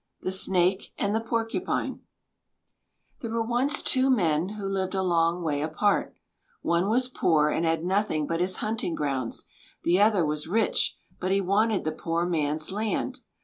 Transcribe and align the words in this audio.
THE 0.21 0.31
SNAKE 0.31 0.93
AND 0.97 1.13
THE 1.13 1.21
PORCUPINE 1.21 1.99
There 3.21 3.29
were 3.29 3.45
once 3.45 3.83
two 3.83 4.09
men 4.09 4.49
who 4.57 4.67
lived 4.67 4.95
a 4.95 5.03
long 5.03 5.43
way 5.43 5.61
apart: 5.61 6.15
one 6.63 6.89
was 6.89 7.07
poor 7.07 7.49
and 7.49 7.67
had 7.67 7.85
nothing 7.85 8.25
but 8.25 8.41
his 8.41 8.55
hunting 8.65 8.95
grounds; 8.95 9.45
the 9.83 10.01
other 10.01 10.25
was 10.25 10.47
rich, 10.47 10.97
but 11.19 11.29
he 11.29 11.39
wanted 11.39 11.83
the 11.83 11.91
poor 11.91 12.25
man's 12.25 12.71
land. 12.71 13.19